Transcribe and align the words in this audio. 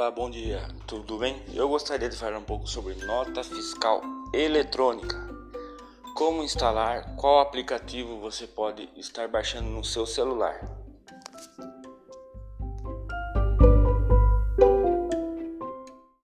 Olá, 0.00 0.10
bom 0.10 0.30
dia, 0.30 0.66
tudo 0.86 1.18
bem? 1.18 1.42
Eu 1.52 1.68
gostaria 1.68 2.08
de 2.08 2.16
falar 2.16 2.38
um 2.38 2.42
pouco 2.42 2.66
sobre 2.66 2.94
nota 3.04 3.44
fiscal 3.44 4.00
eletrônica. 4.32 5.14
Como 6.16 6.42
instalar, 6.42 7.16
qual 7.16 7.40
aplicativo 7.40 8.18
você 8.18 8.46
pode 8.46 8.88
estar 8.96 9.28
baixando 9.28 9.68
no 9.68 9.84
seu 9.84 10.06
celular. 10.06 10.58